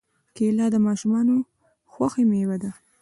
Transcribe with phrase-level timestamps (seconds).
[0.35, 1.35] کېله د ماشومانو
[1.91, 2.71] خوښې مېوه ده.